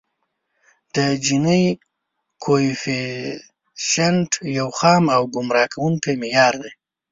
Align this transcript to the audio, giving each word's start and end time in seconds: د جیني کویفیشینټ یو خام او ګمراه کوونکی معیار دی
د 0.95 0.97
جیني 1.25 1.63
کویفیشینټ 2.43 4.29
یو 4.57 4.67
خام 4.77 5.03
او 5.15 5.23
ګمراه 5.35 5.71
کوونکی 5.73 6.13
معیار 6.21 6.53
دی 6.61 6.71